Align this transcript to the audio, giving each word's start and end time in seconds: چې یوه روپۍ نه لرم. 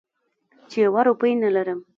چې 0.69 0.77
یوه 0.85 1.01
روپۍ 1.07 1.33
نه 1.43 1.49
لرم. 1.55 1.79